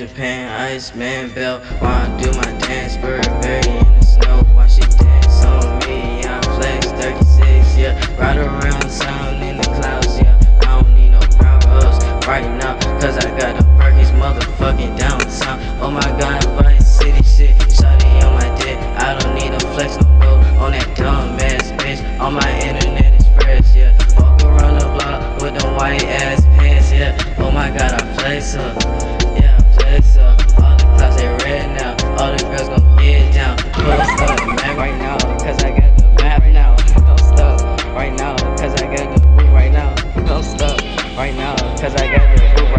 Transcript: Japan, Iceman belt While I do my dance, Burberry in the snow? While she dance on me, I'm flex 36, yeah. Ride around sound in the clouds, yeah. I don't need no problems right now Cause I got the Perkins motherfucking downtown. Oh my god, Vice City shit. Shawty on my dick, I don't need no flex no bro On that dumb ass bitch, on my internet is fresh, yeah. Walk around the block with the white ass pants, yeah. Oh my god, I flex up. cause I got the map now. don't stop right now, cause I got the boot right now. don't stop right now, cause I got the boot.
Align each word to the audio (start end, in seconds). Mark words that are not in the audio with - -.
Japan, 0.00 0.48
Iceman 0.48 1.30
belt 1.34 1.62
While 1.78 2.10
I 2.10 2.22
do 2.22 2.32
my 2.32 2.58
dance, 2.64 2.96
Burberry 2.96 3.68
in 3.68 3.84
the 3.98 4.02
snow? 4.02 4.44
While 4.54 4.66
she 4.66 4.80
dance 4.80 5.44
on 5.44 5.78
me, 5.80 6.24
I'm 6.24 6.42
flex 6.56 6.86
36, 6.86 7.76
yeah. 7.76 8.16
Ride 8.16 8.38
around 8.38 8.88
sound 8.88 9.44
in 9.44 9.58
the 9.58 9.62
clouds, 9.62 10.16
yeah. 10.16 10.40
I 10.62 10.80
don't 10.80 10.94
need 10.94 11.10
no 11.10 11.20
problems 11.36 12.02
right 12.26 12.48
now 12.56 12.80
Cause 12.98 13.18
I 13.18 13.28
got 13.38 13.58
the 13.58 13.64
Perkins 13.76 14.08
motherfucking 14.12 14.96
downtown. 14.96 15.60
Oh 15.82 15.90
my 15.90 16.00
god, 16.18 16.44
Vice 16.56 16.96
City 16.96 17.22
shit. 17.22 17.58
Shawty 17.68 18.24
on 18.24 18.40
my 18.40 18.56
dick, 18.56 18.78
I 18.96 19.18
don't 19.18 19.34
need 19.34 19.50
no 19.50 19.58
flex 19.74 19.98
no 19.98 20.04
bro 20.18 20.36
On 20.64 20.72
that 20.72 20.96
dumb 20.96 21.38
ass 21.40 21.72
bitch, 21.72 22.00
on 22.18 22.32
my 22.32 22.50
internet 22.62 23.20
is 23.20 23.26
fresh, 23.36 23.76
yeah. 23.76 23.92
Walk 24.18 24.42
around 24.44 24.80
the 24.80 24.86
block 24.96 25.42
with 25.42 25.60
the 25.60 25.68
white 25.72 26.04
ass 26.04 26.40
pants, 26.56 26.90
yeah. 26.90 27.34
Oh 27.36 27.50
my 27.50 27.68
god, 27.68 28.00
I 28.00 28.14
flex 28.14 28.54
up. 28.54 28.79
cause 35.50 35.64
I 35.64 35.70
got 35.70 35.96
the 35.98 36.08
map 36.22 36.44
now. 36.44 36.76
don't 36.76 37.18
stop 37.18 37.84
right 37.86 38.12
now, 38.12 38.36
cause 38.56 38.74
I 38.74 38.94
got 38.94 39.16
the 39.16 39.26
boot 39.26 39.46
right 39.52 39.72
now. 39.72 39.94
don't 40.24 40.44
stop 40.44 40.80
right 41.16 41.34
now, 41.34 41.56
cause 41.76 41.94
I 41.96 42.06
got 42.08 42.36
the 42.36 42.62
boot. 42.62 42.69